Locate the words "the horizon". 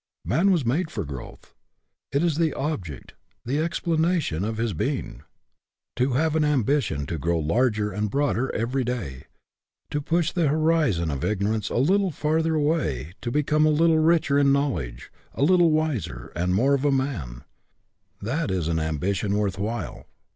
10.31-11.11